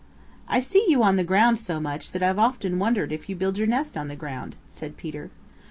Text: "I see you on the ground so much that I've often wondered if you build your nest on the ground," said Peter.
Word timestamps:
"I 0.47 0.61
see 0.61 0.83
you 0.89 1.03
on 1.03 1.17
the 1.17 1.23
ground 1.23 1.59
so 1.59 1.79
much 1.79 2.11
that 2.11 2.23
I've 2.23 2.39
often 2.39 2.79
wondered 2.79 3.11
if 3.11 3.29
you 3.29 3.35
build 3.35 3.59
your 3.59 3.67
nest 3.67 3.95
on 3.95 4.07
the 4.07 4.15
ground," 4.15 4.55
said 4.67 4.97
Peter. 4.97 5.29